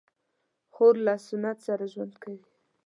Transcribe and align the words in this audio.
خور 0.73 0.95
له 1.05 1.13
سنت 1.27 1.57
سره 1.67 1.83
ژوند 1.93 2.13
کوي. 2.21 2.41